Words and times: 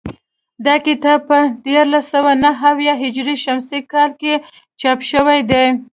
دا 0.65 0.75
کتاب 0.87 1.19
په 1.29 1.37
دیارلس 1.65 2.05
سوه 2.13 2.31
نهه 2.43 2.63
اویا 2.75 2.93
هجري 3.03 3.35
شمسي 3.45 3.79
کال 3.91 4.09
کې 4.21 4.33
چاپ 4.81 4.99
شوی 5.11 5.39
دی 5.51 5.63